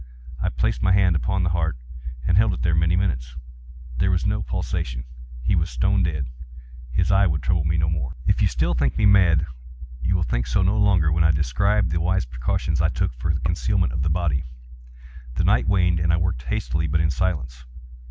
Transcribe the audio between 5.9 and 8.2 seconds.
dead. His eye would trouble me no more.